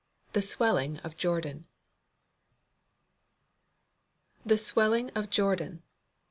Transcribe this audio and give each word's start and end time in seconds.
THE 0.33 0.41
SWELLING 0.41 0.97
OF 1.03 1.15
JORDAN 1.15 1.65
"The 4.43 4.57
swelling 4.57 5.11
of 5.11 5.29
Jordan." 5.29 5.83